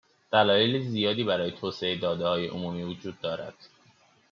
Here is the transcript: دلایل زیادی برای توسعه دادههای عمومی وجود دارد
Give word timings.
دلایل 0.31 0.79
زیادی 0.81 1.23
برای 1.23 1.51
توسعه 1.51 1.95
دادههای 1.95 2.47
عمومی 2.47 2.83
وجود 2.83 3.21
دارد 3.21 3.53